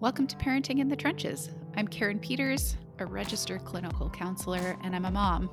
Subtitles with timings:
[0.00, 1.50] Welcome to Parenting in the Trenches.
[1.76, 5.50] I'm Karen Peters, a registered clinical counselor, and I'm a mom.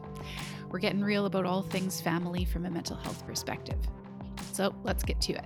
[0.69, 3.75] We're getting real about all things family from a mental health perspective.
[4.53, 5.43] So let's get to it.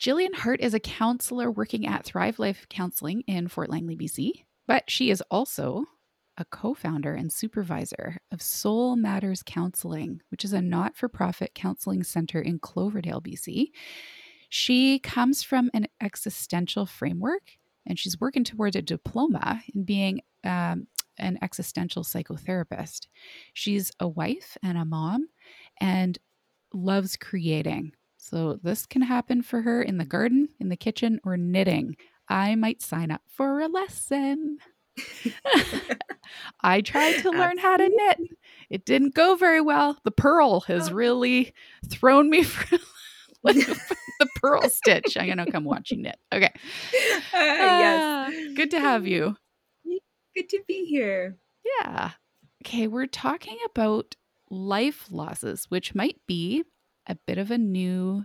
[0.00, 4.90] Jillian Hart is a counselor working at Thrive Life Counseling in Fort Langley, BC, but
[4.90, 5.84] she is also
[6.38, 11.54] a co founder and supervisor of Soul Matters Counseling, which is a not for profit
[11.54, 13.66] counseling center in Cloverdale, BC.
[14.48, 17.52] She comes from an existential framework
[17.86, 20.86] and she's working towards a diploma in being um,
[21.18, 23.06] an existential psychotherapist.
[23.52, 25.28] She's a wife and a mom
[25.80, 26.18] and
[26.72, 27.92] loves creating.
[28.18, 31.96] So, this can happen for her in the garden, in the kitchen, or knitting.
[32.28, 34.58] I might sign up for a lesson.
[36.60, 38.30] I tried to learn how to knit.
[38.68, 39.98] It didn't go very well.
[40.02, 40.94] The purl has oh.
[40.94, 41.52] really
[41.88, 42.78] thrown me for
[44.20, 45.16] the purl stitch.
[45.16, 46.18] I'm gonna come watch you knit.
[46.32, 46.52] Okay.
[46.54, 48.02] Uh, yes.
[48.02, 49.36] Uh, good to have you.
[50.34, 51.36] Good to be here.
[51.80, 52.10] Yeah.
[52.64, 54.16] Okay, we're talking about
[54.50, 56.64] life losses, which might be
[57.06, 58.24] a bit of a new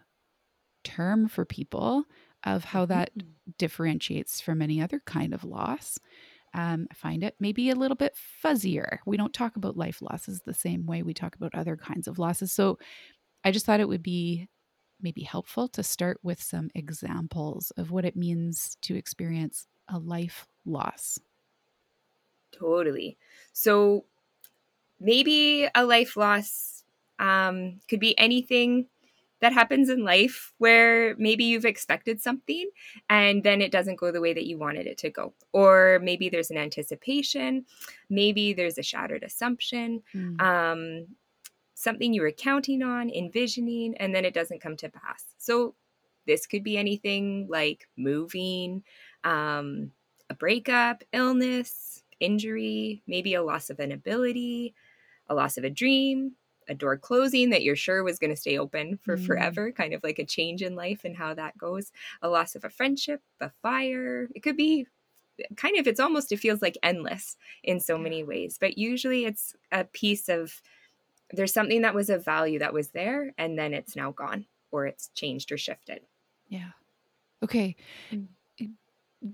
[0.84, 2.06] term for people
[2.44, 3.30] of how that mm-hmm.
[3.58, 6.00] differentiates from any other kind of loss.
[6.54, 8.98] Um, I find it maybe a little bit fuzzier.
[9.06, 12.20] We don't talk about life losses the same way we talk about other kinds of
[12.20, 12.52] losses.
[12.52, 12.78] So
[13.44, 14.50] I just thought it would be
[15.04, 20.48] maybe helpful to start with some examples of what it means to experience a life
[20.66, 21.20] loss.
[22.52, 23.18] Totally.
[23.54, 24.06] So
[25.00, 26.84] maybe a life loss
[27.20, 28.88] um, could be anything
[29.42, 32.70] that happens in life where maybe you've expected something
[33.10, 35.34] and then it doesn't go the way that you wanted it to go.
[35.52, 37.66] Or maybe there's an anticipation,
[38.10, 40.04] maybe there's a shattered assumption.
[40.14, 40.42] Mm.
[40.42, 41.08] Um,
[41.82, 45.26] something you were counting on, envisioning, and then it doesn't come to pass.
[45.38, 45.74] So
[46.28, 48.84] this could be anything like moving,
[49.24, 49.92] um,
[50.30, 54.76] a breakup, illness, injury, maybe a loss of an ability,
[55.28, 56.34] a loss of a dream,
[56.70, 59.26] a door closing that you're sure was going to stay open for mm.
[59.26, 61.92] forever, kind of like a change in life and how that goes,
[62.22, 64.30] a loss of a friendship, a fire.
[64.36, 64.86] It could be
[65.58, 69.56] kind of, it's almost, it feels like endless in so many ways, but usually it's
[69.72, 70.62] a piece of
[71.34, 74.86] there's something that was of value that was there and then it's now gone or
[74.86, 76.02] it's changed or shifted.
[76.48, 76.72] Yeah.
[77.44, 77.76] Okay.
[78.12, 78.28] Mm.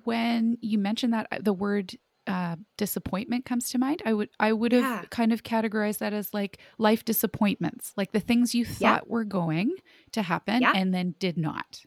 [0.04, 1.98] When you mentioned that the word
[2.28, 5.04] uh, disappointment comes to mind, I would I would have yeah.
[5.10, 9.12] kind of categorized that as like life disappointments, like the things you thought yeah.
[9.12, 9.76] were going
[10.12, 10.74] to happen yeah.
[10.76, 11.84] and then did not,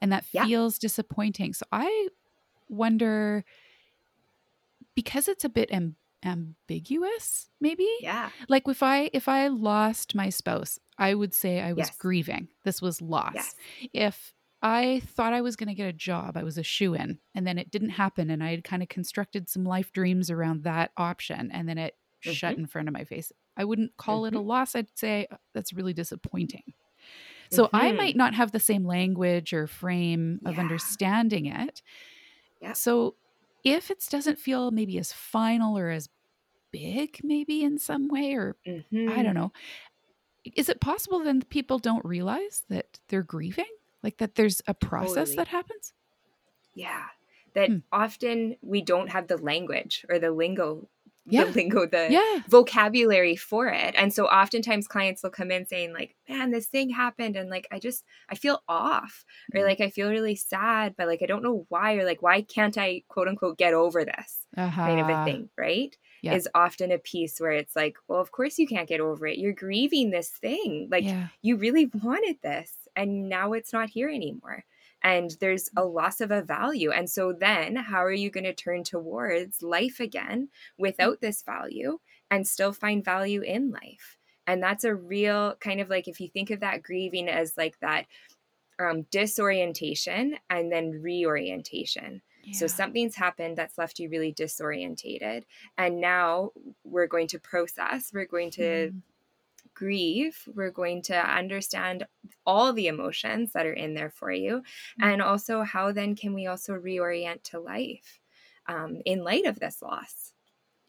[0.00, 1.52] and that feels disappointing.
[1.52, 2.08] So I
[2.70, 3.44] wonder
[4.94, 10.28] because it's a bit amb- ambiguous maybe yeah like if i if i lost my
[10.28, 11.96] spouse i would say i was yes.
[11.96, 13.54] grieving this was loss yes.
[13.92, 17.18] if i thought i was going to get a job i was a shoe in
[17.34, 20.62] and then it didn't happen and i had kind of constructed some life dreams around
[20.62, 21.94] that option and then it
[22.24, 22.32] mm-hmm.
[22.32, 24.34] shut in front of my face i wouldn't call mm-hmm.
[24.34, 24.48] it a mm-hmm.
[24.48, 26.72] loss i'd say uh, that's really disappointing
[27.50, 27.76] so mm-hmm.
[27.76, 30.60] i might not have the same language or frame of yeah.
[30.60, 31.82] understanding it
[32.60, 32.74] yeah.
[32.74, 33.16] so
[33.64, 36.08] if it doesn't feel maybe as final or as
[36.72, 39.08] big maybe in some way or mm-hmm.
[39.10, 39.34] i don't mm-hmm.
[39.34, 39.52] know
[40.56, 43.64] is it possible then people don't realize that they're grieving
[44.02, 45.36] like that there's a process totally.
[45.36, 45.92] that happens
[46.74, 47.04] yeah
[47.54, 47.78] that hmm.
[47.92, 50.88] often we don't have the language or the lingo
[51.26, 51.44] yeah.
[51.44, 52.42] the lingo, the yeah.
[52.48, 53.94] vocabulary for it.
[53.96, 57.36] And so oftentimes clients will come in saying, like, man, this thing happened.
[57.36, 59.24] And like, I just, I feel off
[59.54, 59.68] or mm-hmm.
[59.68, 62.76] like, I feel really sad, but like, I don't know why or like, why can't
[62.76, 64.86] I quote unquote get over this uh-huh.
[64.86, 65.96] kind of a thing, right?
[66.22, 66.34] Yeah.
[66.34, 69.38] Is often a piece where it's like, well, of course you can't get over it.
[69.38, 70.88] You're grieving this thing.
[70.90, 71.28] Like, yeah.
[71.42, 74.64] you really wanted this and now it's not here anymore
[75.02, 76.90] and there's a loss of a value.
[76.90, 80.48] And so then how are you going to turn towards life again
[80.78, 81.98] without this value
[82.30, 84.18] and still find value in life?
[84.46, 87.78] And that's a real kind of like if you think of that grieving as like
[87.80, 88.06] that
[88.78, 92.22] um, disorientation and then reorientation.
[92.44, 92.54] Yeah.
[92.54, 95.44] So something's happened that's left you really disorientated.
[95.78, 96.50] And now
[96.82, 99.00] we're going to process, we're going to mm
[99.74, 102.06] grieve, we're going to understand
[102.46, 104.58] all the emotions that are in there for you.
[104.58, 105.08] Mm-hmm.
[105.08, 108.20] And also, how then can we also reorient to life
[108.66, 110.32] um, in light of this loss?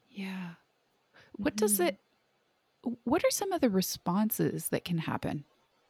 [0.09, 0.51] Yeah.
[1.33, 1.87] What does mm-hmm.
[1.87, 1.97] it,
[3.03, 5.45] what are some of the responses that can happen?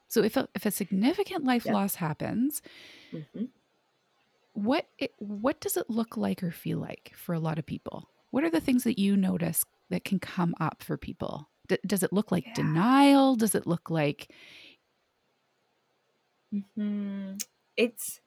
[0.07, 1.73] So, if a, if a significant life yep.
[1.73, 2.61] loss happens,
[3.11, 3.45] mm-hmm.
[4.53, 8.09] what it, what does it look like or feel like for a lot of people?
[8.29, 11.49] What are the things that you notice that can come up for people?
[11.67, 12.53] D- does it look like yeah.
[12.53, 13.35] denial?
[13.35, 14.29] Does it look like
[16.53, 17.37] mm-hmm.
[17.77, 18.19] it's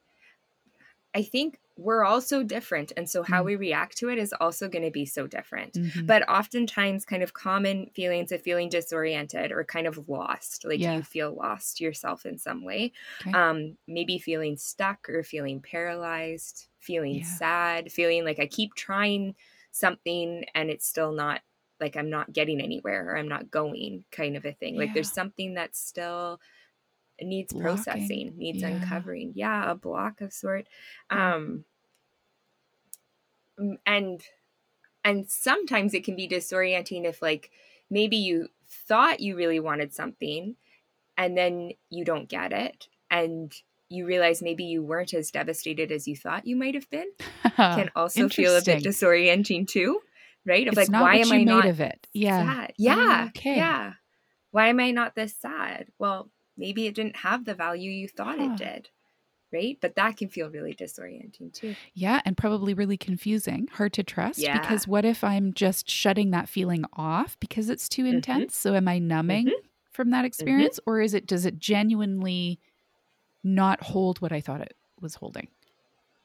[1.13, 2.91] I think we're all so different.
[2.97, 3.45] And so how mm.
[3.45, 5.73] we react to it is also going to be so different.
[5.73, 6.05] Mm-hmm.
[6.05, 10.95] But oftentimes, kind of common feelings of feeling disoriented or kind of lost, like yeah.
[10.95, 12.93] you feel lost yourself in some way.
[13.21, 13.31] Okay.
[13.31, 17.25] Um, maybe feeling stuck or feeling paralyzed, feeling yeah.
[17.25, 19.35] sad, feeling like I keep trying
[19.71, 21.41] something and it's still not
[21.79, 24.75] like I'm not getting anywhere or I'm not going kind of a thing.
[24.75, 24.81] Yeah.
[24.81, 26.39] Like there's something that's still
[27.21, 27.63] needs Blocking.
[27.63, 28.69] processing, needs yeah.
[28.69, 29.33] uncovering.
[29.35, 30.67] Yeah, a block of sort.
[31.09, 31.65] Um
[33.85, 34.21] and
[35.03, 37.51] and sometimes it can be disorienting if like
[37.89, 40.55] maybe you thought you really wanted something
[41.17, 43.53] and then you don't get it and
[43.89, 47.07] you realize maybe you weren't as devastated as you thought you might have been
[47.55, 50.01] can also feel a bit disorienting too
[50.47, 52.73] right of it's like why am i not of it yeah sad?
[52.77, 53.93] yeah oh, okay yeah
[54.51, 58.39] why am i not this sad well maybe it didn't have the value you thought
[58.39, 58.45] huh.
[58.45, 58.89] it did
[59.51, 64.03] right but that can feel really disorienting too yeah and probably really confusing hard to
[64.03, 64.59] trust yeah.
[64.59, 68.15] because what if i'm just shutting that feeling off because it's too mm-hmm.
[68.15, 68.69] intense mm-hmm.
[68.69, 69.67] so am i numbing mm-hmm.
[69.91, 70.25] from that mm-hmm.
[70.25, 70.89] experience mm-hmm.
[70.89, 72.59] or is it does it genuinely
[73.43, 75.47] not hold what i thought it was holding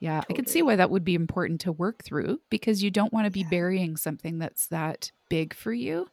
[0.03, 0.35] yeah, totally.
[0.35, 3.27] I can see why that would be important to work through because you don't want
[3.27, 3.49] to be yeah.
[3.51, 6.09] burying something that's that big for you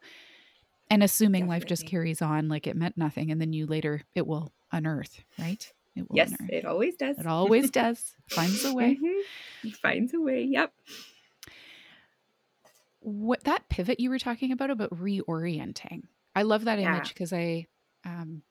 [0.88, 1.56] and assuming Definitely.
[1.56, 5.24] life just carries on like it meant nothing and then you later it will unearth,
[5.40, 5.72] right?
[5.96, 6.52] It will yes, unearth.
[6.52, 7.18] it always does.
[7.18, 8.14] It always does.
[8.28, 8.94] Finds a way.
[8.94, 9.66] Mm-hmm.
[9.68, 10.44] It finds a way.
[10.44, 10.72] Yep.
[13.00, 16.02] What that pivot you were talking about about reorienting.
[16.36, 16.94] I love that yeah.
[16.94, 17.66] image because I
[18.04, 18.42] um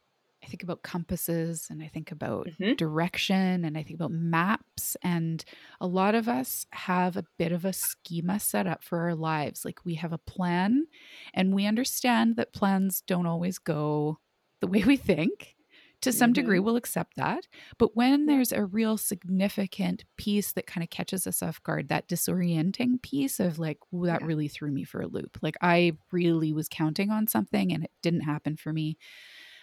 [0.43, 2.73] I think about compasses and I think about mm-hmm.
[2.75, 4.95] direction and I think about maps.
[5.03, 5.43] And
[5.81, 9.65] a lot of us have a bit of a schema set up for our lives.
[9.65, 10.87] Like we have a plan
[11.33, 14.19] and we understand that plans don't always go
[14.61, 15.55] the way we think.
[16.03, 16.35] To some mm-hmm.
[16.35, 17.45] degree, we'll accept that.
[17.77, 22.07] But when there's a real significant piece that kind of catches us off guard, that
[22.07, 25.39] disorienting piece of like, that really threw me for a loop.
[25.41, 28.97] Like I really was counting on something and it didn't happen for me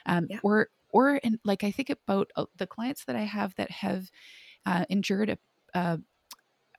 [0.07, 0.39] um, yeah.
[0.43, 4.11] or or in, like I think about uh, the clients that I have that have
[4.65, 5.39] uh, endured a,
[5.75, 5.99] a,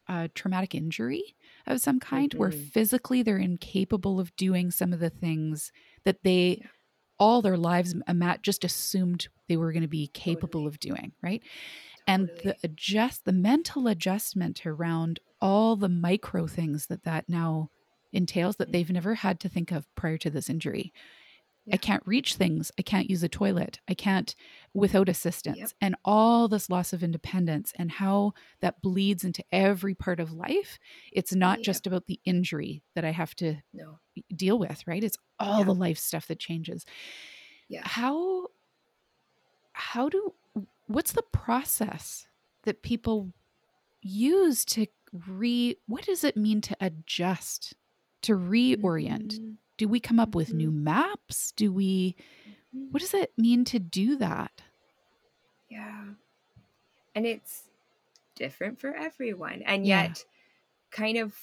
[0.07, 1.35] a, traumatic injury
[1.67, 2.39] of some kind, mm-hmm.
[2.39, 5.71] where physically they're incapable of doing some of the things
[6.03, 6.67] that they yeah.
[7.19, 10.67] all their lives Matt just assumed they were going to be capable totally.
[10.67, 11.43] of doing, right?
[12.07, 17.69] And the adjust the mental adjustment around all the micro things that that now
[18.13, 18.71] entails that mm.
[18.71, 20.93] they've never had to think of prior to this injury
[21.67, 21.75] yeah.
[21.75, 22.71] I can't reach things.
[22.79, 23.79] I can't use a toilet.
[23.89, 24.33] I can't
[24.73, 25.57] without assistance.
[25.57, 25.69] Yep.
[25.81, 30.79] And all this loss of independence and how that bleeds into every part of life.
[31.11, 31.65] It's not yep.
[31.65, 33.99] just about the injury that I have to no.
[34.33, 35.03] deal with, right?
[35.03, 35.65] It's all yeah.
[35.65, 36.85] the life stuff that changes.
[37.67, 37.81] Yeah.
[37.83, 38.47] How
[39.73, 40.33] how do
[40.87, 42.27] what's the process
[42.63, 43.33] that people
[44.01, 44.87] use to
[45.27, 47.75] re what does it mean to adjust
[48.21, 50.85] to reorient mm-hmm do we come up with new mm-hmm.
[50.85, 51.51] maps?
[51.55, 52.15] Do we,
[52.71, 52.97] what mm-hmm.
[52.97, 54.51] does it mean to do that?
[55.69, 56.05] Yeah.
[57.15, 57.63] And it's
[58.35, 59.61] different for everyone.
[59.65, 60.23] And yet, yeah.
[60.91, 61.35] kind of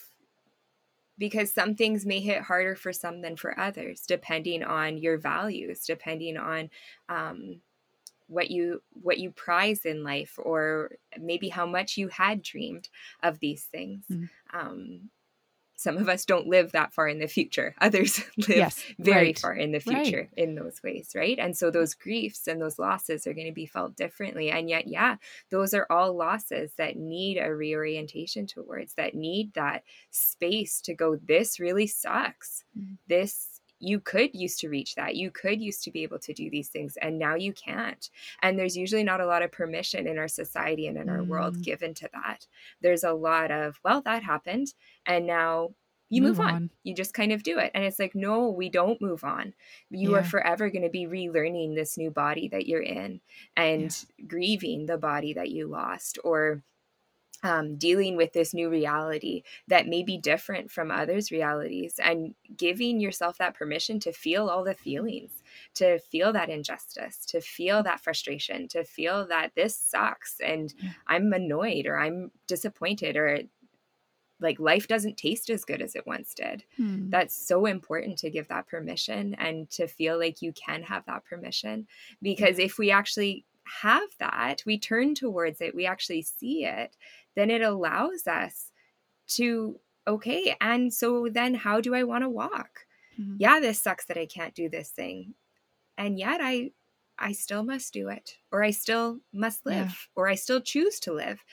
[1.17, 5.85] because some things may hit harder for some than for others, depending on your values,
[5.87, 6.71] depending on,
[7.09, 7.61] um,
[8.27, 12.89] what you what you prize in life or maybe how much you had dreamed
[13.23, 14.29] of these things mm.
[14.55, 15.11] um,
[15.77, 19.39] some of us don't live that far in the future others live yes, very right.
[19.39, 20.31] far in the future right.
[20.37, 23.67] in those ways right and so those griefs and those losses are going to be
[23.67, 25.17] felt differently and yet yeah
[25.51, 31.17] those are all losses that need a reorientation towards that need that space to go
[31.17, 32.95] this really sucks mm-hmm.
[33.09, 35.17] this you could used to reach that.
[35.17, 38.09] You could used to be able to do these things, and now you can't.
[38.43, 41.29] And there's usually not a lot of permission in our society and in our mm.
[41.29, 42.47] world given to that.
[42.81, 44.75] There's a lot of, well, that happened,
[45.07, 45.75] and now
[46.11, 46.55] you move, move on.
[46.55, 46.71] on.
[46.83, 47.71] You just kind of do it.
[47.75, 49.55] And it's like, no, we don't move on.
[49.91, 50.19] You yeah.
[50.19, 53.21] are forever going to be relearning this new body that you're in
[53.57, 53.83] and
[54.19, 54.27] yeah.
[54.27, 56.63] grieving the body that you lost or
[57.45, 62.99] um, dealing with this new reality that may be different from others' realities and giving
[62.99, 65.43] yourself that permission to feel all the feelings,
[65.75, 70.75] to feel that injustice, to feel that frustration, to feel that this sucks and.
[71.07, 73.41] I'm annoyed or I'm disappointed or
[74.41, 76.65] like life doesn't taste as good as it once did.
[76.77, 77.09] Hmm.
[77.09, 81.25] That's so important to give that permission and to feel like you can have that
[81.25, 81.87] permission
[82.21, 83.45] because if we actually
[83.83, 86.97] have that, we turn towards it, we actually see it,
[87.35, 88.71] then it allows us
[89.27, 92.87] to, okay, and so then how do I want to walk?
[93.21, 93.37] Mm-hmm.
[93.39, 95.35] Yeah, this sucks that I can't do this thing.
[95.97, 96.73] And yet I
[97.17, 99.93] I still must do it or I still must live yeah.
[100.17, 101.45] or I still choose to live.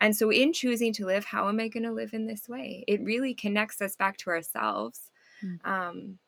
[0.00, 2.84] And so, in choosing to live, how am I going to live in this way?
[2.88, 5.10] It really connects us back to ourselves.
[5.44, 5.66] Mm.
[5.66, 6.18] Um,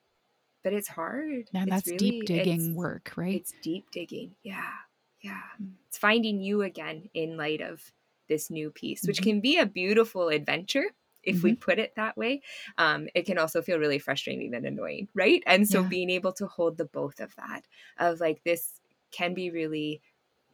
[0.63, 1.49] but it's hard.
[1.55, 3.37] And that's really, deep digging work, right?
[3.37, 4.35] It's deep digging.
[4.43, 4.71] Yeah.
[5.23, 5.41] Yeah.
[5.89, 7.81] It's finding you again in light of
[8.29, 9.31] this new piece, which mm-hmm.
[9.31, 10.85] can be a beautiful adventure
[11.23, 11.45] if mm-hmm.
[11.45, 12.43] we put it that way.
[12.79, 15.43] Um, it can also feel really frustrating and annoying, right?
[15.47, 15.89] And so yeah.
[15.89, 17.63] being able to hold the both of that,
[17.99, 18.81] of like this
[19.13, 20.01] can be really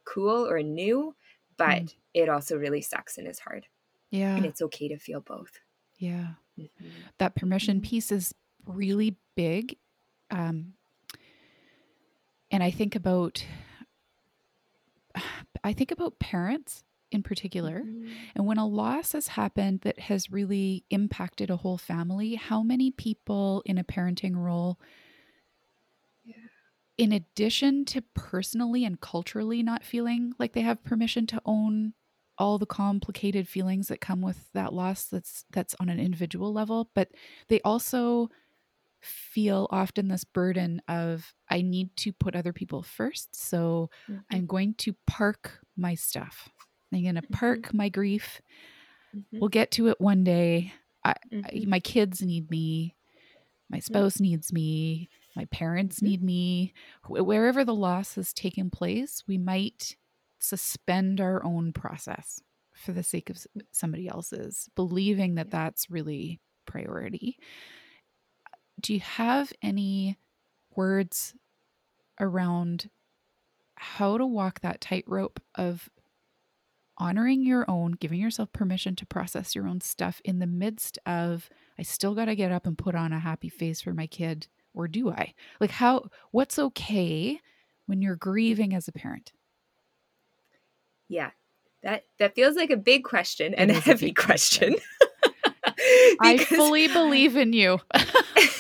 [0.05, 1.15] cool or new,
[1.57, 1.95] but mm.
[2.15, 3.67] it also really sucks and is hard.
[4.11, 4.35] Yeah.
[4.35, 5.61] And it's okay to feel both.
[5.99, 6.29] Yeah.
[6.59, 6.87] Mm-hmm.
[7.19, 7.89] That permission mm-hmm.
[7.89, 8.35] piece is
[8.67, 9.77] really big.
[10.31, 10.75] Um,
[12.51, 13.45] and I think about
[15.65, 17.81] I think about parents in particular.
[17.81, 18.09] Mm-hmm.
[18.35, 22.91] And when a loss has happened that has really impacted a whole family, how many
[22.91, 24.79] people in a parenting role,
[26.25, 26.35] yeah.
[26.99, 31.95] in addition to personally and culturally not feeling like they have permission to own
[32.37, 36.91] all the complicated feelings that come with that loss that's that's on an individual level,
[36.95, 37.11] but
[37.49, 38.31] they also
[39.01, 43.35] feel often this burden of I need to put other people first.
[43.35, 44.21] So mm-hmm.
[44.33, 46.49] I'm going to park my stuff.
[46.93, 47.35] I'm going to mm-hmm.
[47.35, 47.77] park mm-hmm.
[47.77, 48.41] my grief.
[49.17, 49.39] Mm-hmm.
[49.39, 50.73] We'll get to it one day.
[51.05, 51.71] I, I, mm-hmm.
[51.71, 52.97] my kids need me.
[53.71, 55.11] My spouse needs me.
[55.37, 56.07] My parents mm-hmm.
[56.07, 56.75] need me.
[57.07, 59.97] Wherever the loss has taken place, we might
[60.39, 62.41] suspend our own process
[62.75, 67.39] for the sake of somebody else's, believing that that's really priority
[68.81, 70.19] do you have any
[70.75, 71.35] words
[72.21, 72.91] around
[73.77, 75.89] how to walk that tightrope of
[76.97, 81.49] honoring your own, giving yourself permission to process your own stuff in the midst of,
[81.79, 84.49] I still got to get up and put on a happy face for my kid,
[84.75, 85.35] or do I?
[85.61, 87.41] Like, how, what's okay
[87.87, 89.33] when you're grieving as a parent?
[91.09, 91.31] Yeah,
[91.83, 94.75] that that feels like a big question and a heavy a question.
[94.75, 94.85] question.
[96.21, 97.81] I fully believe in you.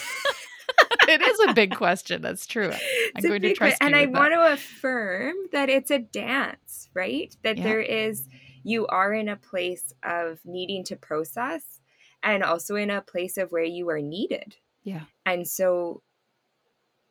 [1.12, 2.22] it is a big question.
[2.22, 2.72] That's true.
[3.16, 4.12] I'm going to trust And I that.
[4.12, 7.34] want to affirm that it's a dance, right?
[7.42, 7.64] That yeah.
[7.64, 8.28] there is,
[8.62, 11.80] you are in a place of needing to process
[12.22, 14.56] and also in a place of where you are needed.
[14.82, 15.02] Yeah.
[15.24, 16.02] And so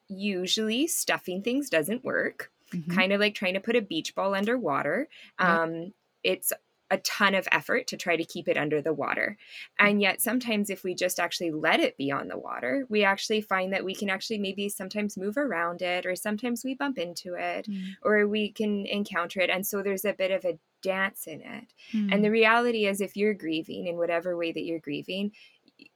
[0.07, 2.51] usually stuffing things doesn't work.
[2.73, 2.95] Mm-hmm.
[2.95, 5.07] Kind of like trying to put a beach ball underwater.
[5.39, 6.51] Um, It's
[6.89, 9.37] a ton of effort to try to keep it under the water.
[9.77, 13.41] And yet, sometimes if we just actually let it be on the water, we actually
[13.41, 17.35] find that we can actually maybe sometimes move around it, or sometimes we bump into
[17.35, 17.83] it, mm.
[18.03, 19.49] or we can encounter it.
[19.49, 21.73] And so there's a bit of a dance in it.
[21.93, 22.13] Mm.
[22.13, 25.31] And the reality is, if you're grieving in whatever way that you're grieving,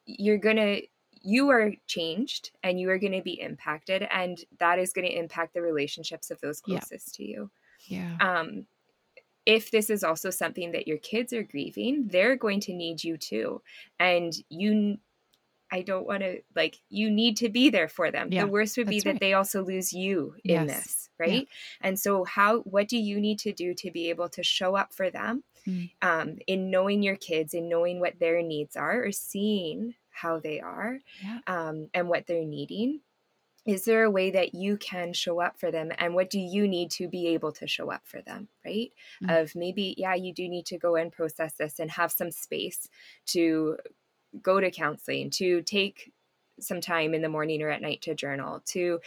[0.06, 0.82] you're going to
[1.24, 5.16] you are changed and you are going to be impacted and that is going to
[5.16, 7.26] impact the relationships of those closest yeah.
[7.26, 7.52] to you
[7.88, 8.66] yeah um
[9.46, 13.18] if this is also something that your kids are grieving, they're going to need you
[13.18, 13.62] too.
[14.00, 14.98] And you
[15.74, 18.30] I don't want to like you need to be there for them.
[18.32, 19.20] Yeah, the worst would be that right.
[19.20, 20.84] they also lose you in yes.
[20.84, 21.48] this, right?
[21.50, 21.88] Yeah.
[21.88, 24.94] And so how what do you need to do to be able to show up
[24.94, 25.90] for them mm.
[26.02, 30.60] um, in knowing your kids in knowing what their needs are or seeing how they
[30.60, 31.40] are yeah.
[31.48, 33.00] um, and what they're needing
[33.66, 36.68] is there a way that you can show up for them and what do you
[36.68, 38.92] need to be able to show up for them right
[39.24, 39.30] mm-hmm.
[39.30, 42.90] of maybe yeah you do need to go and process this and have some space
[43.26, 43.78] to
[44.42, 46.12] go to counseling to take
[46.60, 49.00] some time in the morning or at night to journal to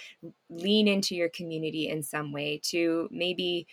[0.51, 3.67] lean into your community in some way to maybe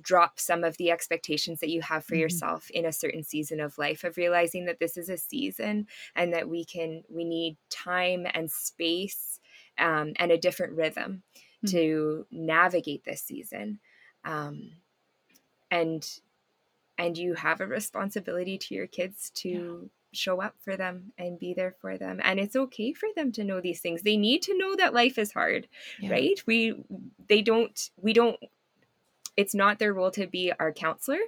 [0.00, 2.22] drop some of the expectations that you have for mm-hmm.
[2.22, 5.86] yourself in a certain season of life of realizing that this is a season
[6.16, 9.38] and that we can we need time and space
[9.82, 11.76] um, and a different rhythm mm-hmm.
[11.76, 13.80] to navigate this season.
[14.24, 14.72] Um,
[15.70, 16.08] and
[16.98, 19.88] and you have a responsibility to your kids to yeah.
[20.12, 23.42] show up for them and be there for them and it's okay for them to
[23.42, 25.66] know these things they need to know that life is hard
[25.98, 26.10] yeah.
[26.10, 26.74] right we
[27.28, 28.36] they don't we don't
[29.36, 31.20] it's not their role to be our counselor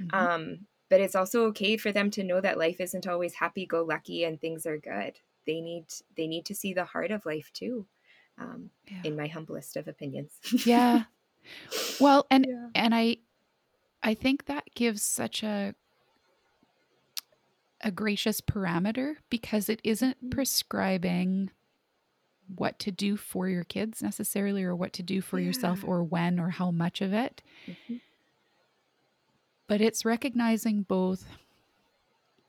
[0.00, 0.14] mm-hmm.
[0.14, 3.82] um but it's also okay for them to know that life isn't always happy go
[3.82, 5.86] lucky and things are good they need
[6.16, 7.84] they need to see the heart of life too
[8.40, 9.00] um, yeah.
[9.04, 10.32] in my humblest of opinions
[10.64, 11.04] yeah
[12.00, 12.68] well and yeah.
[12.74, 13.16] and i
[14.02, 15.74] i think that gives such a
[17.80, 20.30] a gracious parameter because it isn't mm-hmm.
[20.30, 21.50] prescribing
[22.56, 25.46] what to do for your kids necessarily or what to do for yeah.
[25.46, 27.96] yourself or when or how much of it mm-hmm.
[29.68, 31.24] but it's recognizing both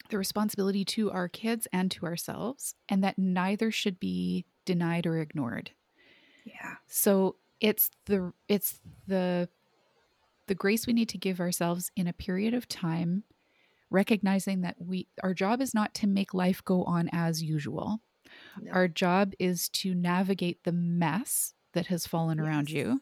[0.10, 5.20] the responsibility to our kids and to ourselves, and that neither should be denied or
[5.20, 5.72] ignored.
[6.46, 6.76] Yeah.
[6.88, 9.50] So it's the it's the
[10.48, 13.24] the grace we need to give ourselves in a period of time
[13.90, 18.02] recognizing that we our job is not to make life go on as usual.
[18.62, 18.72] No.
[18.72, 22.48] Our job is to navigate the mess that has fallen yes.
[22.48, 23.02] around you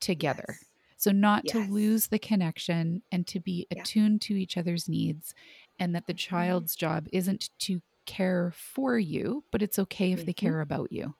[0.00, 0.44] together.
[0.48, 0.64] Yes.
[0.96, 1.52] So, not yes.
[1.52, 3.80] to lose the connection and to be yeah.
[3.80, 5.34] attuned to each other's needs,
[5.78, 6.34] and that the mm-hmm.
[6.34, 10.26] child's job isn't to care for you, but it's okay if mm-hmm.
[10.26, 11.14] they care about you.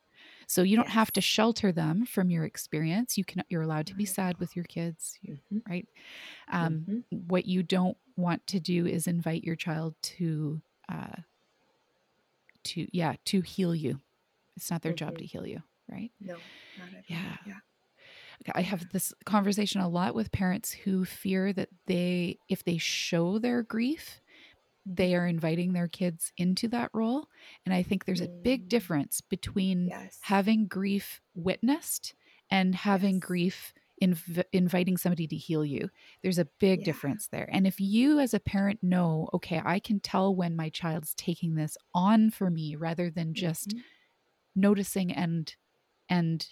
[0.51, 0.95] So you don't yes.
[0.95, 3.17] have to shelter them from your experience.
[3.17, 5.59] You can you're allowed to be sad with your kids, mm-hmm.
[5.69, 5.87] right?
[6.51, 7.19] Um, mm-hmm.
[7.29, 11.23] What you don't want to do is invite your child to, uh,
[12.65, 14.01] to yeah, to heal you.
[14.57, 15.07] It's not their mm-hmm.
[15.07, 16.11] job to heal you, right?
[16.21, 16.35] No,
[17.07, 17.37] yeah.
[17.47, 17.55] yeah.
[18.53, 23.39] I have this conversation a lot with parents who fear that they, if they show
[23.39, 24.21] their grief,
[24.87, 27.29] they are inviting their kids into that role.
[27.65, 28.69] And I think there's a big mm.
[28.69, 30.19] difference between yes.
[30.23, 32.15] having grief witnessed
[32.51, 33.25] and having yes.
[33.25, 35.91] grief inv- inviting somebody to heal you.
[36.23, 36.85] There's a big yeah.
[36.87, 37.49] difference there.
[37.53, 41.55] And if you as a parent know, okay, I can tell when my child's taking
[41.55, 43.81] this on for me rather than just mm-hmm.
[44.57, 45.55] noticing and
[46.09, 46.47] and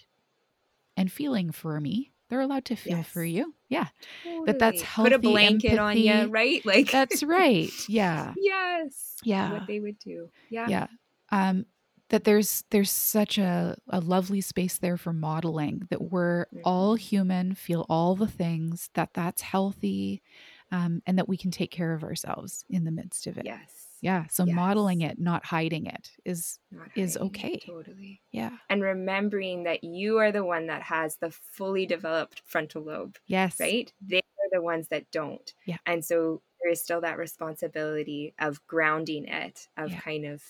[0.95, 3.07] and feeling for me, they're allowed to feel yes.
[3.07, 3.53] for you.
[3.69, 3.87] Yeah.
[4.23, 4.45] Totally.
[4.45, 5.11] That that's healthy.
[5.11, 6.09] Put a blanket empathy.
[6.09, 6.65] on you, right?
[6.65, 7.71] Like That's right.
[7.87, 8.33] Yeah.
[8.35, 9.15] yes.
[9.23, 9.53] Yeah.
[9.53, 10.29] What they would do.
[10.49, 10.67] Yeah.
[10.67, 10.87] Yeah.
[11.31, 11.65] Um
[12.09, 16.59] that there's there's such a, a lovely space there for modeling that we're mm-hmm.
[16.65, 20.21] all human feel all the things that that's healthy
[20.71, 23.88] um, and that we can take care of ourselves in the midst of it yes
[24.01, 24.55] yeah so yes.
[24.55, 28.21] modeling it not hiding it is not is okay it, totally.
[28.31, 28.51] Yeah.
[28.69, 33.59] And remembering that you are the one that has the fully developed frontal lobe yes.
[33.59, 33.91] right?
[34.05, 35.53] They are the ones that don't.
[35.65, 35.77] Yeah.
[35.85, 39.99] And so there is still that responsibility of grounding it of yeah.
[39.99, 40.43] kind of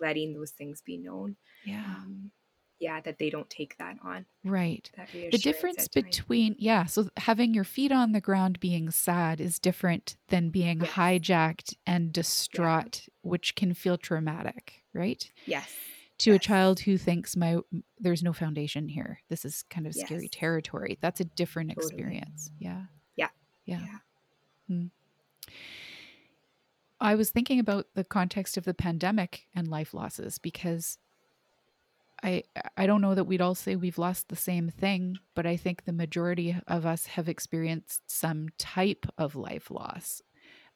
[0.00, 1.36] letting those things be known.
[1.64, 1.84] Yeah.
[1.84, 2.30] Um,
[2.78, 7.64] yeah that they don't take that on right the difference between yeah so having your
[7.64, 10.90] feet on the ground being sad is different than being yes.
[10.90, 13.12] hijacked and distraught yeah.
[13.22, 15.72] which can feel traumatic right yes
[16.18, 16.36] to yes.
[16.36, 17.58] a child who thinks my
[17.98, 20.30] there's no foundation here this is kind of scary yes.
[20.32, 21.86] territory that's a different totally.
[21.86, 22.82] experience yeah
[23.16, 23.28] yeah
[23.64, 23.98] yeah, yeah.
[24.68, 24.86] Hmm.
[27.00, 30.98] I was thinking about the context of the pandemic and life losses because
[32.22, 32.44] I
[32.76, 35.84] I don't know that we'd all say we've lost the same thing, but I think
[35.84, 40.22] the majority of us have experienced some type of life loss,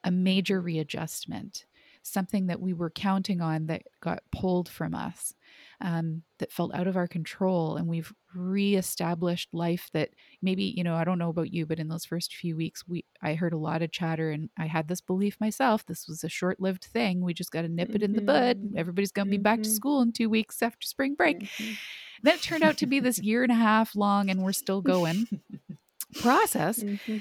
[0.05, 1.67] a major readjustment,
[2.09, 5.35] something that we were counting on that got pulled from us
[5.81, 10.11] um, that felt out of our control and we've reestablished life that
[10.43, 13.05] maybe you know i don't know about you but in those first few weeks we
[13.23, 16.29] i heard a lot of chatter and i had this belief myself this was a
[16.29, 18.79] short-lived thing we just got to nip it in the bud mm-hmm.
[18.79, 19.75] everybody's going to be back to mm-hmm.
[19.75, 21.73] school in two weeks after spring break mm-hmm.
[22.23, 24.83] then it turned out to be this year and a half long and we're still
[24.83, 25.27] going
[26.21, 27.19] process mm-hmm.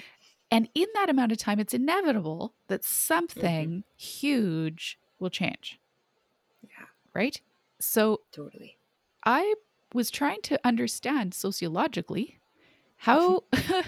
[0.50, 3.80] And in that amount of time it's inevitable that something mm-hmm.
[3.96, 5.80] huge will change
[6.64, 7.42] yeah right
[7.80, 8.78] so totally.
[9.26, 9.56] I
[9.94, 12.40] was trying to understand sociologically
[12.98, 13.44] how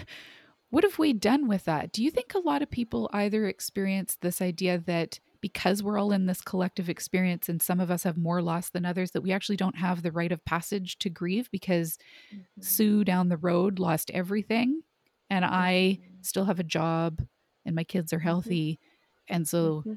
[0.70, 1.92] what have we done with that?
[1.92, 6.12] Do you think a lot of people either experience this idea that because we're all
[6.12, 9.32] in this collective experience and some of us have more loss than others that we
[9.32, 11.98] actually don't have the rite of passage to grieve because
[12.32, 12.62] mm-hmm.
[12.62, 14.82] Sue down the road lost everything
[15.30, 16.09] and I mm-hmm.
[16.22, 17.26] Still have a job
[17.64, 18.26] and my kids are mm-hmm.
[18.26, 19.34] healthy mm-hmm.
[19.34, 19.94] and so mm-hmm.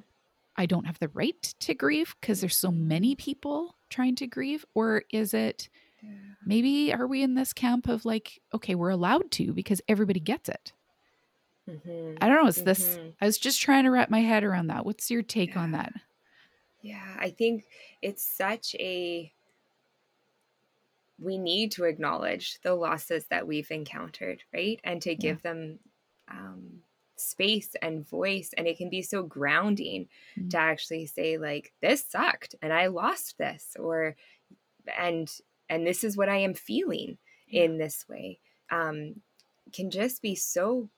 [0.55, 4.65] I don't have the right to grieve because there's so many people trying to grieve?
[4.73, 5.69] Or is it
[6.01, 6.09] yeah.
[6.45, 10.49] maybe are we in this camp of like, okay, we're allowed to because everybody gets
[10.49, 10.73] it?
[11.69, 12.17] Mm-hmm.
[12.21, 12.47] I don't know.
[12.47, 12.65] It's mm-hmm.
[12.65, 12.99] this.
[13.21, 14.85] I was just trying to wrap my head around that.
[14.85, 15.61] What's your take yeah.
[15.61, 15.93] on that?
[16.81, 17.63] Yeah, I think
[18.01, 19.31] it's such a.
[21.19, 24.81] We need to acknowledge the losses that we've encountered, right?
[24.83, 25.51] And to give yeah.
[25.51, 25.79] them
[26.29, 26.81] um,
[27.15, 30.07] space and voice and it can be so grounding
[30.37, 30.49] mm-hmm.
[30.49, 34.15] to actually say like this sucked and i lost this or
[34.97, 35.29] and
[35.69, 37.63] and this is what i am feeling yeah.
[37.63, 38.39] in this way
[38.71, 39.15] um
[39.73, 40.89] can just be so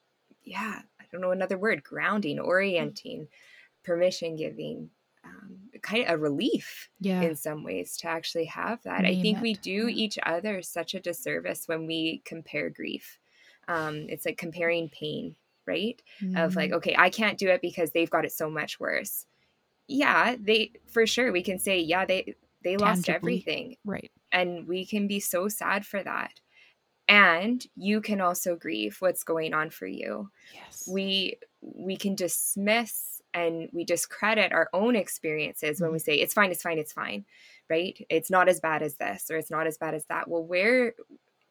[0.44, 3.92] yeah i don't know another word grounding orienting mm-hmm.
[3.92, 4.90] permission giving
[5.26, 7.22] um, kind of a relief yeah.
[7.22, 9.02] in some ways to actually have that.
[9.02, 9.42] Name I think it.
[9.42, 10.04] we do yeah.
[10.04, 13.18] each other such a disservice when we compare grief.
[13.68, 15.36] Um, it's like comparing pain
[15.68, 16.02] right?
[16.22, 16.38] Mm-hmm.
[16.38, 16.78] Of like, mm-hmm.
[16.78, 19.26] okay, I can't do it because they've got it so much worse.
[19.88, 22.82] Yeah, they for sure we can say, yeah, they they Tangibly.
[22.82, 23.78] lost everything.
[23.86, 24.12] Right.
[24.32, 26.32] And we can be so sad for that.
[27.08, 30.32] And you can also grieve what's going on for you.
[30.54, 30.88] Yes.
[30.92, 35.84] We we can dismiss and we discredit our own experiences mm-hmm.
[35.84, 36.06] when we mm-hmm.
[36.06, 37.26] say it's fine, it's fine, it's fine.
[37.70, 38.04] Right?
[38.10, 40.28] It's not as bad as this or it's not as bad as that.
[40.28, 40.94] Well, where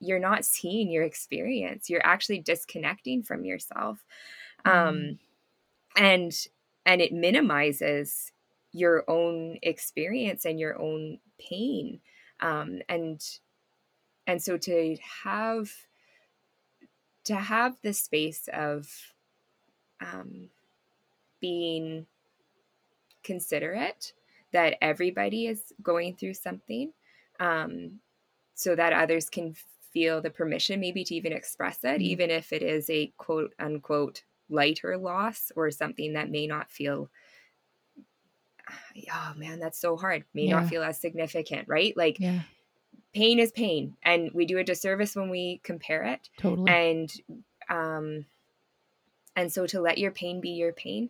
[0.00, 1.88] you're not seeing your experience.
[1.88, 4.04] You're actually disconnecting from yourself
[4.64, 5.18] um
[5.96, 6.46] and
[6.86, 8.32] and it minimizes
[8.72, 12.00] your own experience and your own pain
[12.40, 13.22] um, and
[14.26, 15.70] and so to have
[17.24, 18.88] to have the space of
[20.00, 20.48] um,
[21.40, 22.06] being
[23.22, 24.12] considerate
[24.52, 26.92] that everybody is going through something
[27.40, 28.00] um,
[28.54, 29.54] so that others can
[29.94, 32.02] feel the permission maybe to even express it, mm-hmm.
[32.02, 37.08] even if it is a quote unquote lighter loss or something that may not feel
[39.12, 40.60] oh man that's so hard may yeah.
[40.60, 42.40] not feel as significant right like yeah.
[43.14, 47.10] pain is pain and we do a disservice when we compare it totally and
[47.68, 48.26] um
[49.36, 51.08] and so to let your pain be your pain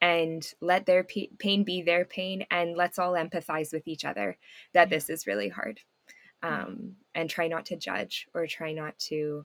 [0.00, 4.36] and let their p- pain be their pain and let's all empathize with each other
[4.72, 4.96] that yeah.
[4.96, 5.80] this is really hard
[6.44, 9.44] um, and try not to judge or try not to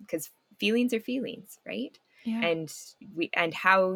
[0.00, 1.98] because um, feelings are feelings right?
[2.24, 2.40] Yeah.
[2.42, 2.72] and
[3.14, 3.94] we and how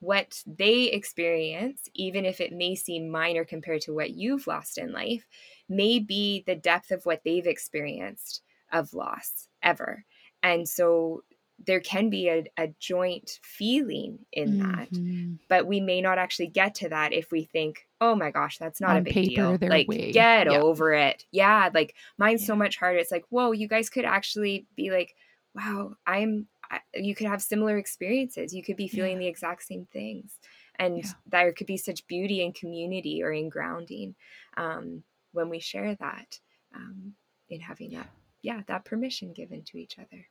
[0.00, 4.92] what they experience even if it may seem minor compared to what you've lost in
[4.92, 5.26] life
[5.68, 8.42] may be the depth of what they've experienced
[8.72, 10.04] of loss ever.
[10.42, 11.24] And so
[11.66, 15.34] there can be a, a joint feeling in that mm-hmm.
[15.48, 18.80] but we may not actually get to that if we think oh my gosh that's
[18.80, 20.12] not On a big paper, deal like way.
[20.12, 20.58] get yeah.
[20.58, 22.48] over it yeah like mine's yeah.
[22.48, 25.14] so much harder it's like whoa you guys could actually be like
[25.54, 29.18] wow i'm I, you could have similar experiences you could be feeling yeah.
[29.18, 30.38] the exact same things
[30.78, 34.14] and there could be such beauty in community or in grounding
[34.56, 36.38] um, when we share that
[36.74, 37.14] um,
[37.48, 38.10] in having that
[38.42, 40.26] yeah that permission given to each other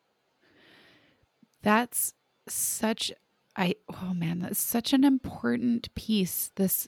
[1.63, 2.13] that's
[2.47, 3.11] such
[3.55, 6.51] I oh man, that's such an important piece.
[6.55, 6.87] This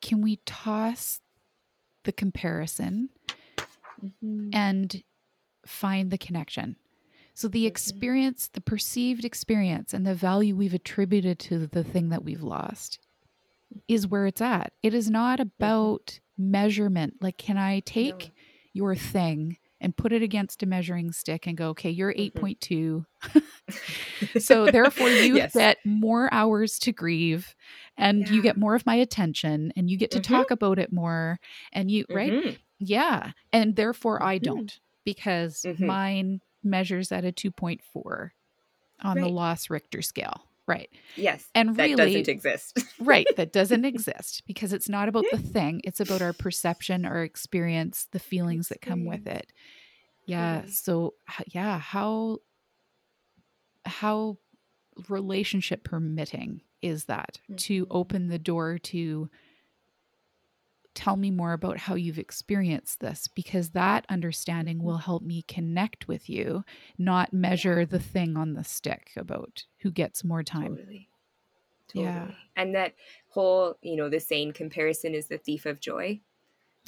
[0.00, 1.20] can we toss
[2.04, 3.10] the comparison
[4.04, 4.50] mm-hmm.
[4.52, 5.02] and
[5.66, 6.76] find the connection.
[7.34, 7.68] So the mm-hmm.
[7.68, 12.98] experience, the perceived experience and the value we've attributed to the thing that we've lost
[13.88, 14.72] is where it's at.
[14.82, 15.48] It is not mm-hmm.
[15.62, 17.14] about measurement.
[17.20, 18.30] Like can I take no.
[18.72, 22.44] your thing and put it against a measuring stick and go, okay, you're mm-hmm.
[22.44, 24.40] 8.2.
[24.40, 25.52] so therefore you yes.
[25.52, 27.54] get more hours to grieve
[27.98, 28.32] and yeah.
[28.32, 30.34] you get more of my attention and you get to mm-hmm.
[30.34, 31.38] talk about it more
[31.72, 32.14] and you mm-hmm.
[32.14, 32.58] right?
[32.78, 33.32] Yeah.
[33.52, 34.44] And therefore I mm-hmm.
[34.44, 35.84] don't because mm-hmm.
[35.84, 37.80] mine measures at a 2.4
[39.02, 39.20] on right.
[39.20, 40.44] the loss Richter scale.
[40.66, 40.88] Right.
[41.16, 41.44] Yes.
[41.54, 42.78] And that really doesn't exist.
[43.00, 43.26] right.
[43.36, 45.80] That doesn't exist because it's not about the thing.
[45.84, 49.52] It's about our perception, our experience, the feelings that come with it.
[50.24, 50.62] Yeah.
[50.70, 51.14] So
[51.48, 52.38] yeah, how
[53.84, 54.38] how
[55.08, 57.56] relationship permitting is that mm-hmm.
[57.56, 59.28] to open the door to
[60.94, 64.86] tell me more about how you've experienced this because that understanding mm-hmm.
[64.86, 66.64] will help me connect with you,
[66.98, 70.76] not measure the thing on the stick about who gets more time.
[70.76, 71.08] Totally.
[71.88, 72.04] totally.
[72.04, 72.30] Yeah.
[72.56, 72.94] And that
[73.28, 76.20] whole, you know, the saying comparison is the thief of joy.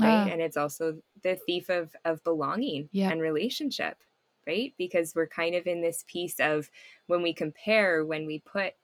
[0.00, 0.24] Right.
[0.24, 3.10] Uh, and it's also the thief of of belonging yeah.
[3.10, 3.96] and relationship.
[4.46, 4.74] Right.
[4.76, 6.68] Because we're kind of in this piece of
[7.06, 8.74] when we compare, when we put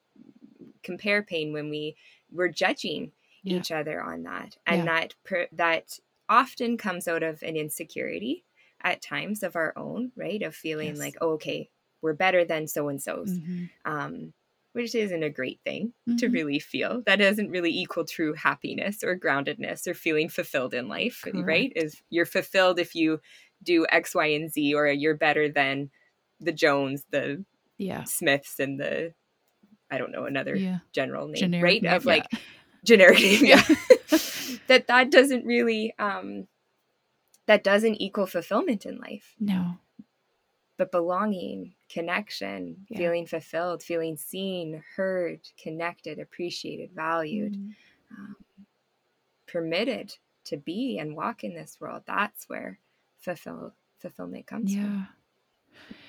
[0.83, 1.96] compare pain, when we
[2.33, 3.57] we're judging yeah.
[3.57, 4.85] each other on that and yeah.
[4.85, 5.98] that per, that
[6.29, 8.44] often comes out of an insecurity
[8.83, 10.98] at times of our own right of feeling yes.
[10.98, 11.68] like oh, okay
[12.03, 13.64] we're better than so and so's mm-hmm.
[13.85, 14.33] um,
[14.72, 16.16] which isn't a great thing mm-hmm.
[16.16, 20.88] to really feel that doesn't really equal true happiness or groundedness or feeling fulfilled in
[20.88, 21.46] life Correct.
[21.46, 23.20] right is you're fulfilled if you
[23.62, 25.90] do x y and z or you're better than
[26.40, 27.44] the jones the
[27.76, 29.12] yeah smiths and the
[29.90, 30.79] i don't know another yeah.
[30.92, 32.38] general name Generic right of like yeah
[32.85, 33.62] generic name yeah
[34.66, 36.47] that that doesn't really um
[37.47, 39.75] that doesn't equal fulfillment in life no
[40.77, 42.99] but belonging connection yeah.
[42.99, 48.14] feeling fulfilled feeling seen heard connected appreciated valued mm-hmm.
[48.16, 48.37] um,
[49.47, 50.14] permitted
[50.45, 52.79] to be and walk in this world that's where
[53.19, 55.09] fulfill fulfillment comes yeah from.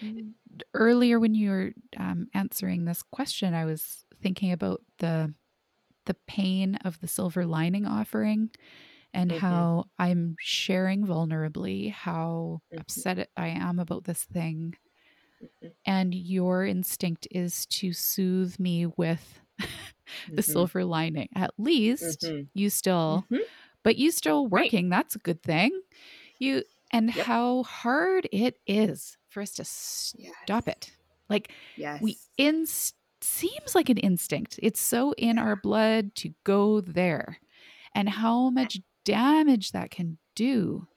[0.04, 0.30] Mm-hmm.
[0.74, 5.34] Earlier, when you were um, answering this question, I was thinking about the
[6.06, 8.50] the pain of the silver lining offering
[9.14, 9.40] and mm-hmm.
[9.40, 12.82] how I'm sharing vulnerably how mm-hmm.
[12.82, 14.76] upset I am about this thing.
[15.44, 15.68] Mm-hmm.
[15.86, 20.40] And your instinct is to soothe me with the mm-hmm.
[20.40, 21.30] silver lining.
[21.36, 22.44] At least mm-hmm.
[22.54, 23.44] you still, mm-hmm.
[23.84, 24.90] but you still working.
[24.90, 24.98] Right.
[24.98, 25.82] That's a good thing.
[26.40, 27.26] You, and yep.
[27.26, 30.76] how hard it is for us to stop yes.
[30.76, 30.92] it.
[31.30, 32.02] Like yes.
[32.02, 34.60] we inst seems like an instinct.
[34.62, 37.40] It's so in our blood to go there.
[37.94, 40.88] And how much damage that can do.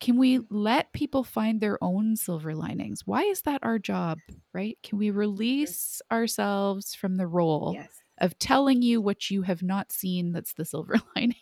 [0.00, 3.06] Can we let people find their own silver linings?
[3.06, 4.18] Why is that our job,
[4.52, 4.78] right?
[4.82, 7.88] Can we release ourselves from the role yes.
[8.18, 11.34] of telling you what you have not seen that's the silver lining.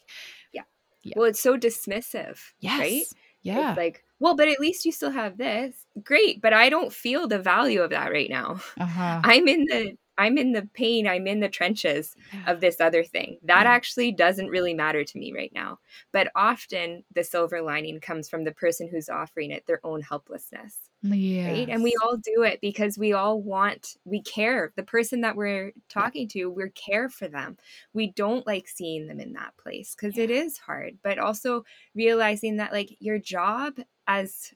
[0.53, 0.63] Yeah.
[1.03, 1.15] yeah.
[1.17, 2.81] Well, it's so dismissive, yes.
[2.81, 3.05] right?
[3.43, 3.71] Yeah.
[3.71, 5.77] It's like, well, but at least you still have this.
[6.03, 8.61] Great, but I don't feel the value of that right now.
[8.81, 9.21] Uh-huh.
[9.25, 13.39] I'm in the I'm in the pain, I'm in the trenches of this other thing.
[13.43, 15.79] That actually doesn't really matter to me right now.
[16.13, 20.79] But often the silver lining comes from the person who's offering it their own helplessness.
[21.03, 21.51] Yes.
[21.51, 21.69] Right.
[21.69, 24.73] And we all do it because we all want, we care.
[24.77, 27.59] The person that we're talking to, we care for them.
[27.93, 30.25] We don't like seeing them in that place because yeah.
[30.25, 33.75] it is hard, but also realizing that like your job
[34.07, 34.53] as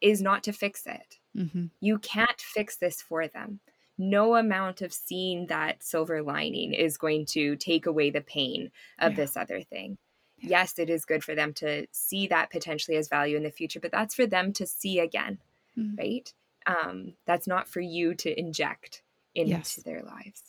[0.00, 1.18] is not to fix it.
[1.36, 1.66] Mm-hmm.
[1.80, 3.60] You can't fix this for them
[4.00, 9.12] no amount of seeing that silver lining is going to take away the pain of
[9.12, 9.16] yeah.
[9.16, 9.98] this other thing.
[10.38, 10.48] Yeah.
[10.50, 13.80] Yes, it is good for them to see that potentially as value in the future,
[13.80, 15.38] but that's for them to see again,
[15.76, 15.98] mm.
[15.98, 16.32] right?
[16.66, 19.02] Um, that's not for you to inject
[19.34, 19.76] into yes.
[19.84, 20.42] their lives,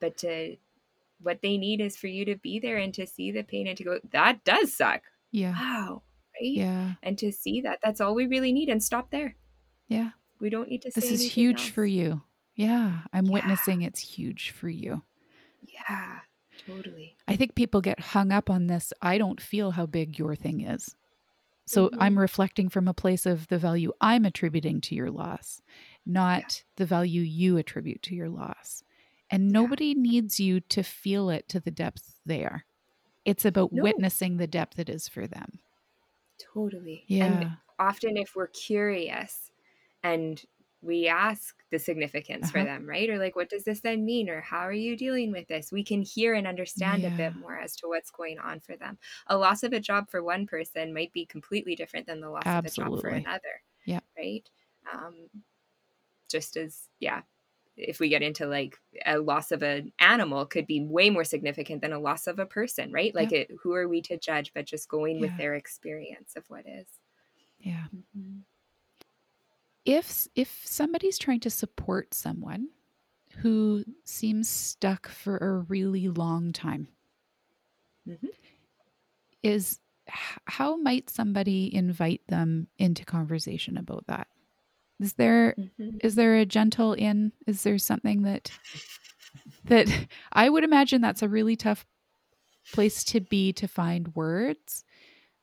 [0.00, 0.56] but to
[1.22, 3.76] what they need is for you to be there and to see the pain and
[3.78, 5.02] to go, that does suck.
[5.30, 5.52] Yeah.
[5.52, 6.02] Wow.
[6.40, 6.50] Right.
[6.50, 6.92] Yeah.
[7.02, 9.36] And to see that, that's all we really need and stop there.
[9.88, 10.10] Yeah.
[10.40, 11.68] We don't need to This is huge else.
[11.68, 12.22] for you.
[12.60, 13.32] Yeah, I'm yeah.
[13.32, 15.02] witnessing it's huge for you.
[15.62, 16.18] Yeah,
[16.66, 17.16] totally.
[17.26, 18.92] I think people get hung up on this.
[19.00, 20.94] I don't feel how big your thing is.
[21.64, 22.02] So mm-hmm.
[22.02, 25.62] I'm reflecting from a place of the value I'm attributing to your loss,
[26.04, 26.48] not yeah.
[26.76, 28.84] the value you attribute to your loss.
[29.30, 30.02] And nobody yeah.
[30.02, 32.64] needs you to feel it to the depth they are.
[33.24, 33.82] It's about no.
[33.82, 35.60] witnessing the depth it is for them.
[36.52, 37.04] Totally.
[37.06, 37.24] Yeah.
[37.24, 39.50] And often, if we're curious
[40.02, 40.42] and
[40.82, 42.52] we ask the significance uh-huh.
[42.52, 43.10] for them, right?
[43.10, 44.30] Or like, what does this then mean?
[44.30, 45.70] Or how are you dealing with this?
[45.70, 47.12] We can hear and understand yeah.
[47.12, 48.98] a bit more as to what's going on for them.
[49.26, 52.42] A loss of a job for one person might be completely different than the loss
[52.46, 52.94] Absolutely.
[52.94, 53.62] of a job for another.
[53.84, 54.00] Yeah.
[54.16, 54.48] Right.
[54.92, 55.14] Um,
[56.30, 57.22] just as, yeah,
[57.76, 61.82] if we get into like a loss of an animal could be way more significant
[61.82, 63.14] than a loss of a person, right?
[63.14, 65.22] Like, it, who are we to judge, but just going yeah.
[65.22, 66.86] with their experience of what is.
[67.58, 67.84] Yeah.
[67.94, 68.40] Mm-hmm
[69.84, 72.68] if if somebody's trying to support someone
[73.38, 76.88] who seems stuck for a really long time
[78.08, 78.26] mm-hmm.
[79.42, 79.78] is
[80.44, 84.26] how might somebody invite them into conversation about that
[84.98, 85.96] is there mm-hmm.
[86.02, 88.50] is there a gentle in is there something that
[89.64, 89.88] that
[90.32, 91.86] i would imagine that's a really tough
[92.72, 94.84] place to be to find words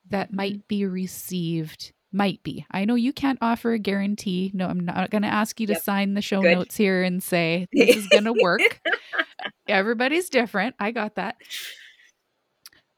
[0.09, 0.37] that mm-hmm.
[0.37, 2.65] might be received might be.
[2.71, 4.51] I know you can't offer a guarantee.
[4.53, 5.83] No, I'm not going to ask you to yep.
[5.83, 6.57] sign the show Good.
[6.57, 8.81] notes here and say this is going to work.
[9.67, 10.75] Everybody's different.
[10.79, 11.37] I got that.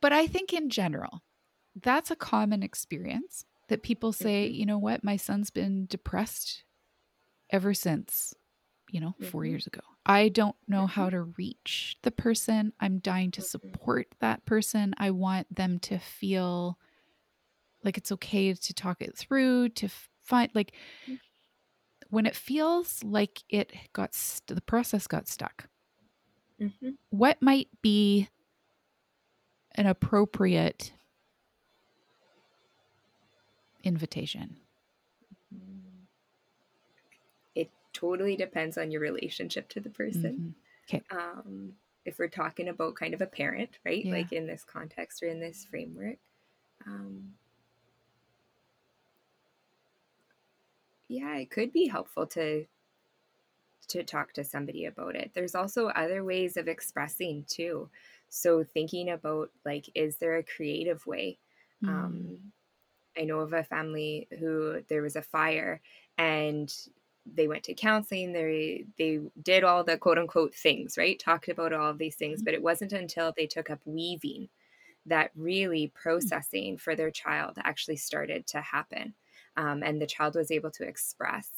[0.01, 1.21] But I think in general,
[1.75, 4.55] that's a common experience that people say, mm-hmm.
[4.55, 6.63] you know what, my son's been depressed
[7.51, 8.33] ever since,
[8.89, 9.51] you know, 4 mm-hmm.
[9.51, 9.81] years ago.
[10.05, 11.01] I don't know mm-hmm.
[11.01, 12.73] how to reach the person.
[12.79, 13.47] I'm dying to mm-hmm.
[13.47, 14.93] support that person.
[14.97, 16.77] I want them to feel
[17.83, 19.89] like it's okay to talk it through to
[20.23, 20.73] find like
[21.07, 21.19] mm.
[22.09, 25.67] when it feels like it got st- the process got stuck
[26.61, 26.89] mm-hmm.
[27.09, 28.27] what might be
[29.75, 30.91] an appropriate
[33.83, 34.57] invitation
[37.55, 40.55] it totally depends on your relationship to the person
[40.89, 40.97] mm-hmm.
[40.97, 41.71] okay um
[42.05, 44.13] if we're talking about kind of a parent right yeah.
[44.13, 46.17] like in this context or in this framework
[46.85, 47.31] um
[51.09, 52.65] yeah, it could be helpful to
[53.89, 55.31] to talk to somebody about it.
[55.33, 57.89] There's also other ways of expressing too.
[58.29, 61.39] So thinking about like, is there a creative way?
[61.83, 61.89] Mm.
[61.89, 62.37] Um,
[63.17, 65.81] I know of a family who there was a fire
[66.19, 66.71] and
[67.25, 68.31] they went to counseling.
[68.31, 71.19] They they did all the quote unquote things, right?
[71.19, 72.45] Talked about all of these things, mm.
[72.45, 74.49] but it wasn't until they took up weaving
[75.07, 75.93] that really mm.
[75.95, 79.15] processing for their child actually started to happen
[79.59, 81.49] um, and the child was able to express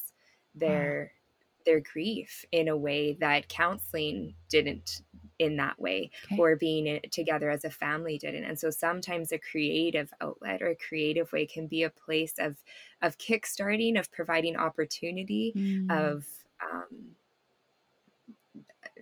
[0.54, 1.62] their wow.
[1.64, 5.02] their grief in a way that counseling didn't
[5.38, 6.36] in that way okay.
[6.38, 10.76] or being together as a family didn't and so sometimes a creative outlet or a
[10.76, 12.56] creative way can be a place of
[13.00, 15.90] of kickstarting of providing opportunity mm.
[15.90, 16.26] of
[16.62, 17.14] um,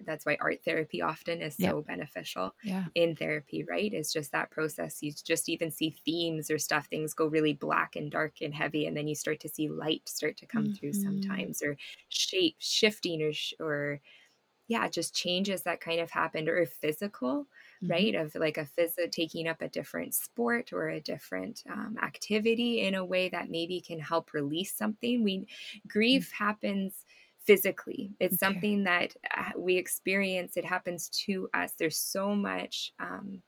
[0.06, 2.84] that's why art therapy often is so beneficial yeah.
[2.94, 3.92] in therapy, right?
[3.92, 5.02] It's just that process.
[5.02, 8.86] You just even see themes or stuff, things go really black and dark and heavy,
[8.86, 10.74] and then you start to see light start to come mm-hmm.
[10.74, 11.76] through sometimes, or
[12.08, 13.32] shape shifting, or
[13.64, 14.00] or
[14.68, 17.46] yeah, just changes that kind of happened, or physical,
[17.82, 17.90] mm-hmm.
[17.90, 18.14] right?
[18.14, 22.94] Of like a phys taking up a different sport or a different um, activity in
[22.94, 25.24] a way that maybe can help release something.
[25.24, 25.46] We
[25.88, 26.44] grief mm-hmm.
[26.44, 27.04] happens
[27.46, 28.12] physically.
[28.20, 28.46] It's okay.
[28.52, 30.56] something that uh, we experience.
[30.56, 31.72] It happens to us.
[31.78, 33.42] There's so much, um,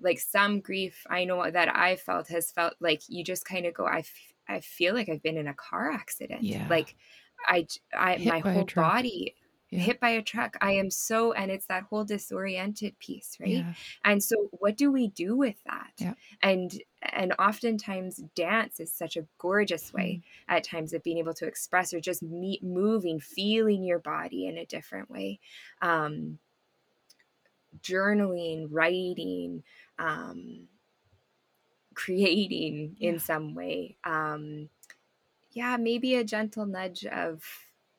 [0.00, 3.74] like some grief I know that I felt has felt like you just kind of
[3.74, 6.42] go, I, f- I feel like I've been in a car accident.
[6.42, 6.66] Yeah.
[6.68, 6.96] Like
[7.46, 9.34] I, I, Hit my whole body
[9.74, 9.80] yeah.
[9.80, 10.56] hit by a truck.
[10.60, 13.48] I am so, and it's that whole disoriented piece, right?
[13.48, 13.74] Yeah.
[14.04, 15.92] And so, what do we do with that?
[15.98, 16.14] Yeah.
[16.42, 20.54] And and oftentimes, dance is such a gorgeous way mm.
[20.54, 24.58] at times of being able to express or just meet, moving, feeling your body in
[24.58, 25.40] a different way.
[25.82, 26.38] Um,
[27.82, 29.64] journaling, writing,
[29.98, 30.68] um,
[31.94, 33.96] creating in some way.
[34.04, 34.68] Um,
[35.52, 37.42] yeah, maybe a gentle nudge of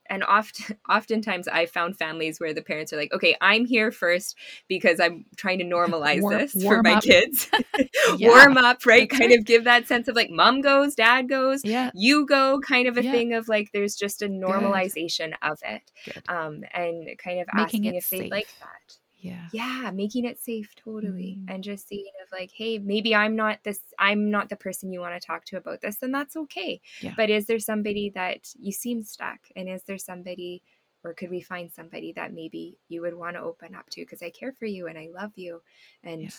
[0.10, 4.36] and often oftentimes i found families where the parents are like okay i'm here first
[4.68, 7.04] because i'm trying to normalize warm, this warm for my up.
[7.04, 7.50] kids
[8.18, 9.40] yeah, warm up right kind right.
[9.40, 12.98] of give that sense of like mom goes dad goes yeah you go kind of
[12.98, 13.12] a yeah.
[13.12, 15.52] thing of like there's just a normalization Good.
[15.52, 16.24] of it Good.
[16.28, 20.74] um and kind of Making asking if they like that yeah yeah making it safe
[20.76, 21.54] totally mm.
[21.54, 25.00] and just seeing of like hey maybe i'm not this i'm not the person you
[25.00, 27.14] want to talk to about this and that's okay yeah.
[27.18, 30.62] but is there somebody that you seem stuck and is there somebody
[31.04, 34.22] or could we find somebody that maybe you would want to open up to because
[34.22, 35.62] i care for you and i love you
[36.04, 36.30] and yeah.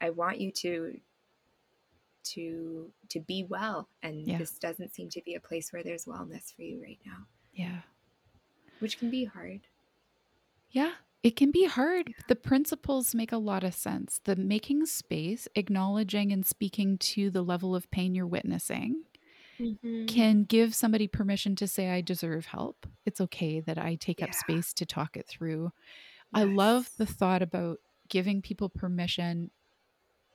[0.00, 0.98] i want you to
[2.24, 4.36] to to be well and yeah.
[4.36, 7.78] this doesn't seem to be a place where there's wellness for you right now yeah
[8.80, 9.60] which can be hard
[10.70, 12.12] yeah it can be hard.
[12.28, 14.20] The principles make a lot of sense.
[14.24, 19.02] The making space, acknowledging and speaking to the level of pain you're witnessing
[19.60, 20.06] mm-hmm.
[20.06, 22.86] can give somebody permission to say, I deserve help.
[23.04, 24.26] It's okay that I take yeah.
[24.26, 25.72] up space to talk it through.
[26.34, 26.42] Yes.
[26.42, 29.50] I love the thought about giving people permission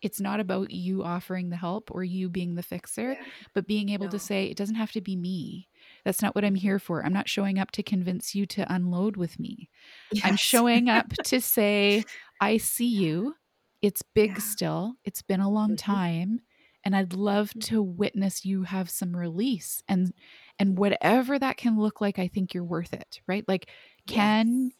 [0.01, 3.23] it's not about you offering the help or you being the fixer, yeah.
[3.53, 4.11] but being able no.
[4.11, 5.67] to say, it doesn't have to be me.
[6.03, 7.05] That's not what I'm here for.
[7.05, 9.69] I'm not showing up to convince you to unload with me.
[10.11, 10.25] Yes.
[10.25, 12.03] I'm showing up to say,
[12.39, 13.35] I see you.
[13.81, 14.39] It's big yeah.
[14.39, 14.93] still.
[15.03, 15.91] It's been a long mm-hmm.
[15.91, 16.41] time.
[16.83, 17.59] And I'd love mm-hmm.
[17.59, 19.83] to witness you have some release.
[19.87, 20.13] And
[20.57, 23.21] and whatever that can look like, I think you're worth it.
[23.27, 23.45] Right?
[23.47, 23.69] Like,
[24.07, 24.73] can yes.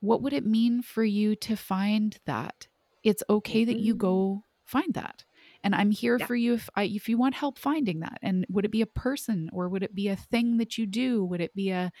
[0.00, 2.68] what would it mean for you to find that?
[3.02, 3.72] It's okay mm-hmm.
[3.72, 4.00] that you mm-hmm.
[4.00, 5.24] go find that
[5.62, 6.26] and i'm here yeah.
[6.26, 8.86] for you if I, if you want help finding that and would it be a
[8.86, 11.92] person or would it be a thing that you do would it be a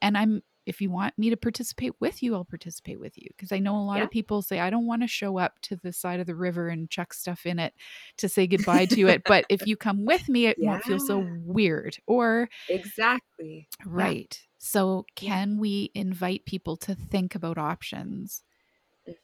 [0.00, 3.52] and i'm if you want me to participate with you i'll participate with you because
[3.52, 4.04] i know a lot yeah.
[4.04, 6.68] of people say i don't want to show up to the side of the river
[6.68, 7.74] and chuck stuff in it
[8.16, 10.70] to say goodbye to it but if you come with me it yeah.
[10.70, 17.58] won't feel so weird or exactly right so can we invite people to think about
[17.58, 18.44] options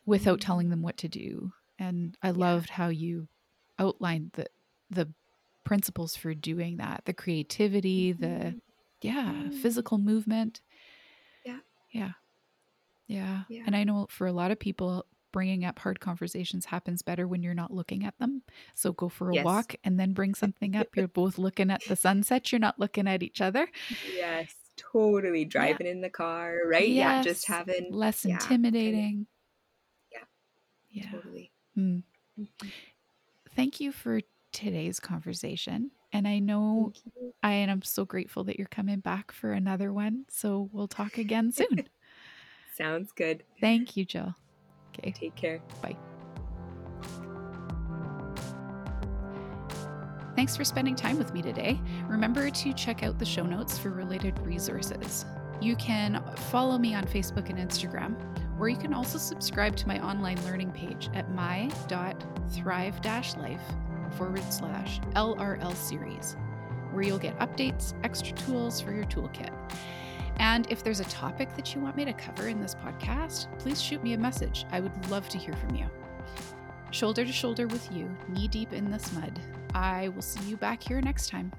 [0.04, 3.28] without telling them what to do and I loved how you
[3.78, 4.46] outlined the
[4.90, 5.08] the
[5.64, 8.22] principles for doing that, the creativity, mm-hmm.
[8.22, 8.54] the
[9.02, 9.50] yeah, mm-hmm.
[9.50, 10.60] physical movement.
[11.44, 11.58] Yeah.
[11.92, 12.12] Yeah.
[13.06, 13.42] Yeah.
[13.48, 13.62] Yeah.
[13.66, 17.42] And I know for a lot of people bringing up hard conversations happens better when
[17.42, 18.42] you're not looking at them.
[18.74, 19.44] So go for a yes.
[19.44, 20.88] walk and then bring something up.
[20.96, 23.68] You're both looking at the sunset, you're not looking at each other.
[24.16, 25.44] Yes, totally.
[25.44, 25.92] Driving yeah.
[25.92, 26.88] in the car, right?
[26.88, 27.26] Yes.
[27.26, 29.26] Yeah, just having less intimidating.
[30.12, 30.24] Yeah.
[30.90, 31.10] Yeah.
[31.10, 31.52] Totally.
[31.76, 32.02] Mm.
[32.40, 32.68] Mm-hmm.
[33.58, 34.20] Thank you for
[34.52, 35.90] today's conversation.
[36.12, 36.92] And I know
[37.42, 40.26] I and I'm so grateful that you're coming back for another one.
[40.28, 41.88] So we'll talk again soon.
[42.76, 43.42] Sounds good.
[43.60, 44.32] Thank you, Jill.
[44.96, 45.10] Okay.
[45.10, 45.60] Take care.
[45.82, 45.96] Bye.
[50.36, 51.80] Thanks for spending time with me today.
[52.06, 55.26] Remember to check out the show notes for related resources.
[55.60, 58.14] You can follow me on Facebook and Instagram
[58.58, 63.62] or you can also subscribe to my online learning page at my.thrive-life
[64.16, 66.36] forward slash LRL series,
[66.92, 69.52] where you'll get updates, extra tools for your toolkit.
[70.38, 73.82] And if there's a topic that you want me to cover in this podcast, please
[73.82, 74.66] shoot me a message.
[74.70, 75.86] I would love to hear from you.
[76.90, 79.38] Shoulder to shoulder with you, knee deep in this mud.
[79.74, 81.52] I will see you back here next time.